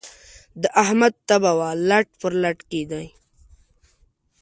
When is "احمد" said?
0.83-1.13